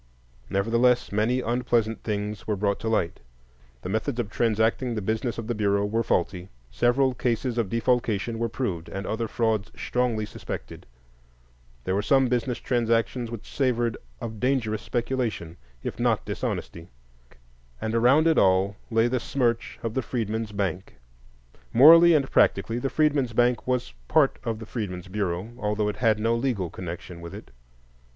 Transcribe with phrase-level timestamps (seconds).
[0.49, 5.53] Nevertheless, many unpleasant things were brought to light,—the methods of transacting the business of the
[5.53, 10.87] Bureau were faulty; several cases of defalcation were proved, and other frauds strongly suspected;
[11.83, 16.87] there were some business transactions which savored of dangerous speculation, if not dishonesty;
[17.79, 20.95] and around it all lay the smirch of the Freedmen's Bank.
[21.73, 26.19] Morally and practically, the Freedmen's Bank was part of the Freedmen's Bureau, although it had
[26.19, 27.51] no legal connection with it.